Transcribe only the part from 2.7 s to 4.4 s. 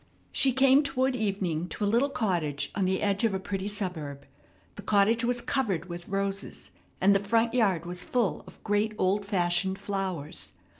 on the edge of a pretty suburb.